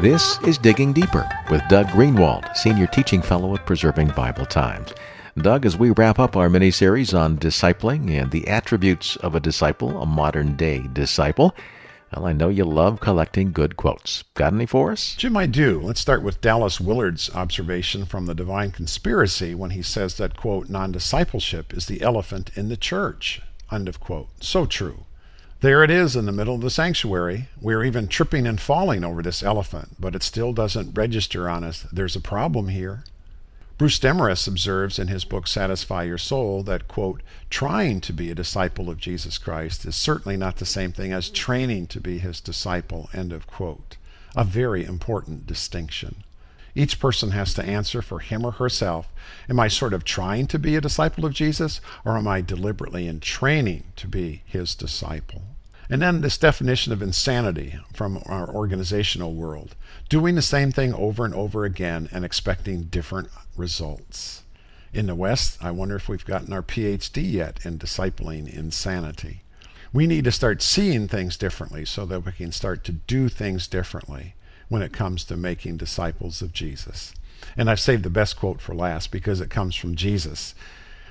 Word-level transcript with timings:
This 0.00 0.38
is 0.42 0.58
Digging 0.58 0.92
Deeper 0.92 1.28
with 1.50 1.60
Doug 1.68 1.90
Greenwold, 1.90 2.44
Senior 2.54 2.86
Teaching 2.86 3.20
Fellow 3.20 3.52
at 3.56 3.66
Preserving 3.66 4.08
Bible 4.08 4.46
Times. 4.46 4.92
Doug, 5.36 5.66
as 5.66 5.76
we 5.76 5.90
wrap 5.90 6.20
up 6.20 6.36
our 6.36 6.48
mini 6.48 6.70
series 6.70 7.12
on 7.12 7.36
discipling 7.36 8.10
and 8.10 8.30
the 8.30 8.46
attributes 8.46 9.16
of 9.16 9.34
a 9.34 9.40
disciple, 9.40 10.00
a 10.00 10.06
modern 10.06 10.54
day 10.54 10.84
disciple, 10.92 11.52
well, 12.14 12.26
I 12.26 12.32
know 12.32 12.48
you 12.48 12.64
love 12.64 13.00
collecting 13.00 13.50
good 13.50 13.76
quotes. 13.76 14.22
Got 14.34 14.52
any 14.52 14.66
for 14.66 14.92
us? 14.92 15.16
Jim, 15.16 15.36
I 15.36 15.46
do. 15.46 15.80
Let's 15.80 15.98
start 16.00 16.22
with 16.22 16.40
Dallas 16.40 16.80
Willard's 16.80 17.28
observation 17.34 18.04
from 18.04 18.26
The 18.26 18.34
Divine 18.34 18.70
Conspiracy 18.70 19.52
when 19.56 19.70
he 19.70 19.82
says 19.82 20.16
that, 20.18 20.36
quote, 20.36 20.68
non 20.68 20.92
discipleship 20.92 21.74
is 21.74 21.86
the 21.86 22.02
elephant 22.02 22.52
in 22.54 22.68
the 22.68 22.76
church, 22.76 23.42
end 23.72 23.88
of 23.88 23.98
quote. 23.98 24.28
So 24.40 24.64
true. 24.64 25.06
There 25.60 25.82
it 25.82 25.90
is 25.90 26.14
in 26.14 26.26
the 26.26 26.32
middle 26.32 26.54
of 26.54 26.60
the 26.60 26.70
sanctuary. 26.70 27.48
We're 27.60 27.82
even 27.82 28.08
tripping 28.08 28.46
and 28.46 28.60
falling 28.60 29.02
over 29.04 29.22
this 29.22 29.42
elephant, 29.42 29.96
but 29.98 30.14
it 30.14 30.22
still 30.22 30.52
doesn't 30.52 30.96
register 30.96 31.48
on 31.48 31.64
us. 31.64 31.86
There's 31.90 32.14
a 32.14 32.20
problem 32.20 32.68
here. 32.68 33.04
Bruce 33.78 33.98
Demarest 33.98 34.46
observes 34.46 34.98
in 34.98 35.08
his 35.08 35.24
book 35.24 35.46
Satisfy 35.46 36.04
Your 36.04 36.18
Soul 36.18 36.62
that, 36.62 36.88
quote, 36.88 37.22
trying 37.48 38.00
to 38.02 38.12
be 38.12 38.30
a 38.30 38.34
disciple 38.34 38.90
of 38.90 38.98
Jesus 38.98 39.38
Christ 39.38 39.86
is 39.86 39.96
certainly 39.96 40.36
not 40.36 40.56
the 40.56 40.66
same 40.66 40.92
thing 40.92 41.12
as 41.12 41.30
training 41.30 41.86
to 41.88 42.00
be 42.00 42.18
his 42.18 42.40
disciple, 42.40 43.08
end 43.14 43.32
of 43.32 43.46
quote. 43.46 43.96
A 44.34 44.44
very 44.44 44.84
important 44.84 45.46
distinction. 45.46 46.24
Each 46.78 47.00
person 47.00 47.30
has 47.30 47.54
to 47.54 47.64
answer 47.64 48.02
for 48.02 48.18
him 48.18 48.44
or 48.44 48.52
herself 48.52 49.08
Am 49.48 49.58
I 49.58 49.66
sort 49.66 49.94
of 49.94 50.04
trying 50.04 50.46
to 50.48 50.58
be 50.58 50.76
a 50.76 50.80
disciple 50.82 51.24
of 51.24 51.32
Jesus, 51.32 51.80
or 52.04 52.18
am 52.18 52.28
I 52.28 52.42
deliberately 52.42 53.08
in 53.08 53.20
training 53.20 53.84
to 53.96 54.06
be 54.06 54.42
his 54.44 54.74
disciple? 54.74 55.40
And 55.88 56.02
then 56.02 56.20
this 56.20 56.36
definition 56.36 56.92
of 56.92 57.00
insanity 57.00 57.78
from 57.94 58.22
our 58.26 58.46
organizational 58.46 59.32
world 59.32 59.74
doing 60.10 60.34
the 60.34 60.42
same 60.42 60.70
thing 60.70 60.92
over 60.92 61.24
and 61.24 61.32
over 61.32 61.64
again 61.64 62.10
and 62.12 62.26
expecting 62.26 62.82
different 62.82 63.30
results. 63.56 64.42
In 64.92 65.06
the 65.06 65.14
West, 65.14 65.56
I 65.62 65.70
wonder 65.70 65.96
if 65.96 66.10
we've 66.10 66.26
gotten 66.26 66.52
our 66.52 66.62
PhD 66.62 67.32
yet 67.32 67.64
in 67.64 67.78
discipling 67.78 68.52
insanity. 68.52 69.40
We 69.94 70.06
need 70.06 70.24
to 70.24 70.32
start 70.32 70.60
seeing 70.60 71.08
things 71.08 71.38
differently 71.38 71.86
so 71.86 72.04
that 72.04 72.26
we 72.26 72.32
can 72.32 72.52
start 72.52 72.84
to 72.84 72.92
do 72.92 73.30
things 73.30 73.66
differently 73.66 74.34
when 74.68 74.82
it 74.82 74.92
comes 74.92 75.24
to 75.24 75.36
making 75.36 75.76
disciples 75.76 76.42
of 76.42 76.52
Jesus. 76.52 77.14
And 77.56 77.70
I've 77.70 77.80
saved 77.80 78.02
the 78.02 78.10
best 78.10 78.36
quote 78.36 78.60
for 78.60 78.74
last 78.74 79.10
because 79.10 79.40
it 79.40 79.50
comes 79.50 79.74
from 79.74 79.94
Jesus 79.94 80.54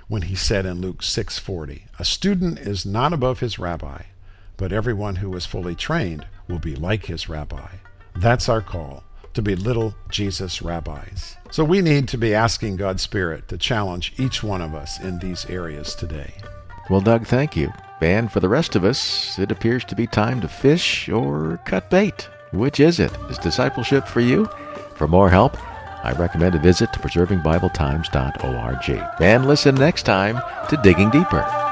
when 0.07 0.23
he 0.23 0.35
said 0.35 0.65
in 0.65 0.81
Luke 0.81 1.01
6:40, 1.01 1.85
"A 1.97 2.05
student 2.05 2.59
is 2.59 2.85
not 2.85 3.13
above 3.13 3.39
his 3.39 3.57
rabbi, 3.57 4.03
but 4.57 4.71
everyone 4.71 5.17
who 5.17 5.35
is 5.35 5.45
fully 5.45 5.75
trained 5.75 6.25
will 6.47 6.59
be 6.59 6.75
like 6.75 7.05
his 7.05 7.29
rabbi." 7.29 7.67
That's 8.15 8.47
our 8.47 8.61
call, 8.61 9.03
to 9.33 9.41
be 9.41 9.55
little 9.55 9.95
Jesus 10.09 10.61
rabbis. 10.61 11.37
So 11.51 11.63
we 11.63 11.81
need 11.81 12.07
to 12.09 12.17
be 12.17 12.33
asking 12.33 12.77
God's 12.77 13.01
Spirit 13.01 13.47
to 13.47 13.57
challenge 13.57 14.13
each 14.17 14.43
one 14.43 14.61
of 14.61 14.75
us 14.75 14.99
in 14.99 15.19
these 15.19 15.45
areas 15.47 15.95
today. 15.95 16.33
Well, 16.89 17.01
Doug, 17.01 17.25
thank 17.25 17.55
you. 17.55 17.73
And 18.01 18.31
for 18.31 18.39
the 18.39 18.49
rest 18.49 18.75
of 18.75 18.85
us, 18.85 19.39
it 19.39 19.51
appears 19.51 19.83
to 19.85 19.95
be 19.95 20.05
time 20.05 20.39
to 20.41 20.47
fish 20.47 21.09
or 21.09 21.59
cut 21.65 21.89
bait. 21.89 22.29
Which 22.55 22.79
is 22.79 23.01
it? 23.01 23.11
Is 23.29 23.37
discipleship 23.37 24.07
for 24.07 24.21
you? 24.21 24.45
For 24.95 25.09
more 25.09 25.29
help, 25.29 25.57
I 26.05 26.13
recommend 26.13 26.55
a 26.55 26.59
visit 26.59 26.93
to 26.93 26.99
preservingbibletimes.org. 26.99 28.89
And 29.19 29.45
listen 29.45 29.75
next 29.75 30.03
time 30.03 30.39
to 30.69 30.77
Digging 30.81 31.09
Deeper. 31.09 31.64